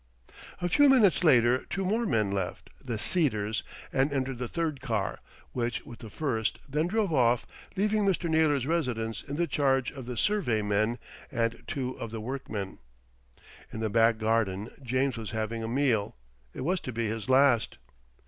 A 0.59 0.67
few 0.67 0.89
minutes 0.89 1.23
later 1.23 1.59
two 1.65 1.85
more 1.85 2.07
men 2.07 2.31
left 2.31 2.71
"The 2.83 2.97
Cedars" 2.97 3.61
and 3.93 4.11
entered 4.11 4.39
the 4.39 4.47
third 4.47 4.81
car, 4.81 5.19
which 5.51 5.85
with 5.85 5.99
the 5.99 6.09
first 6.09 6.57
then 6.67 6.87
drove 6.87 7.13
off, 7.13 7.45
leaving 7.77 8.03
Mr. 8.03 8.27
Naylor's 8.27 8.65
residence 8.65 9.21
in 9.21 9.35
the 9.35 9.45
charge 9.45 9.91
of 9.91 10.07
the 10.07 10.17
"survey" 10.17 10.63
men 10.63 10.97
and 11.31 11.61
two 11.67 11.91
of 11.99 12.09
the 12.09 12.19
"workmen." 12.19 12.79
In 13.71 13.79
the 13.79 13.91
back 13.91 14.17
garden 14.17 14.71
James 14.81 15.17
was 15.17 15.29
having 15.37 15.61
a 15.63 15.67
meal 15.67 16.15
it 16.51 16.61
was 16.61 16.79
to 16.79 16.91
be 16.91 17.07
his 17.07 17.29
last. 17.29 17.77